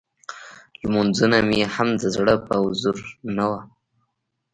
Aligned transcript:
لمونځونه 0.81 1.37
مې 1.47 1.61
هم 1.73 1.89
د 2.01 2.03
زړه 2.15 2.33
په 2.45 2.53
حضور 2.63 2.97
نه 3.35 3.45
وو. 3.51 3.59